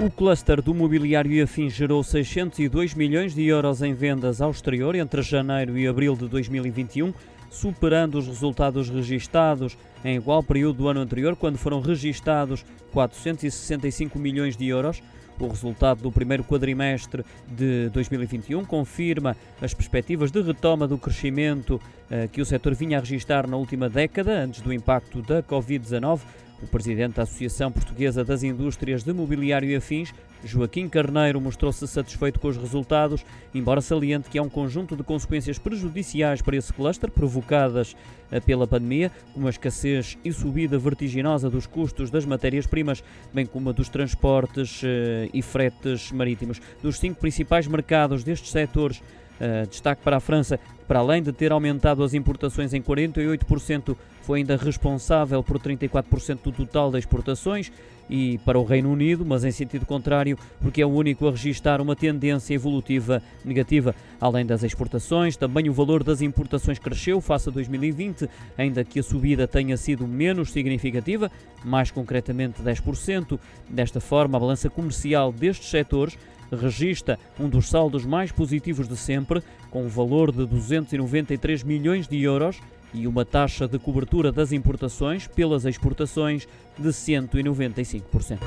[0.00, 4.94] O cluster do mobiliário e afins gerou 602 milhões de euros em vendas ao exterior
[4.94, 7.12] entre janeiro e abril de 2021,
[7.50, 14.56] superando os resultados registados em igual período do ano anterior, quando foram registados 465 milhões
[14.56, 15.02] de euros.
[15.40, 22.28] O resultado do primeiro quadrimestre de 2021 confirma as perspectivas de retoma do crescimento eh,
[22.30, 26.20] que o setor vinha a registrar na última década, antes do impacto da Covid-19.
[26.60, 30.12] O presidente da Associação Portuguesa das Indústrias de Mobiliário e Afins,
[30.44, 33.24] Joaquim Carneiro, mostrou-se satisfeito com os resultados,
[33.54, 37.94] embora saliente que há um conjunto de consequências prejudiciais para esse cluster provocadas
[38.30, 43.70] eh, pela pandemia, como a escassez e subida vertiginosa dos custos das matérias-primas, bem como
[43.70, 46.60] a dos transportes eh, e fretes marítimos.
[46.82, 49.00] Dos cinco principais mercados destes setores,
[49.40, 54.40] Uh, destaque para a França, para além de ter aumentado as importações em 48%, foi
[54.40, 57.70] ainda responsável por 34% do total das exportações
[58.10, 61.80] e para o Reino Unido, mas em sentido contrário, porque é o único a registrar
[61.80, 63.94] uma tendência evolutiva negativa.
[64.20, 69.02] Além das exportações, também o valor das importações cresceu face a 2020, ainda que a
[69.02, 71.30] subida tenha sido menos significativa,
[71.64, 73.38] mais concretamente 10%.
[73.68, 76.16] Desta forma, a balança comercial destes setores
[76.52, 82.22] registra um dos saldos mais positivos de sempre, com um valor de 293 milhões de
[82.22, 82.60] euros
[82.92, 88.38] e uma taxa de cobertura das importações pelas exportações de 195%.